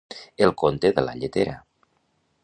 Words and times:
El 0.45 0.53
conte 0.61 0.91
de 0.99 1.03
la 1.09 1.13
lletera. 1.19 1.55